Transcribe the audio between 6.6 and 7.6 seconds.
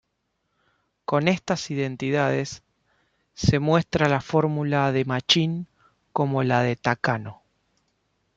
de Takano;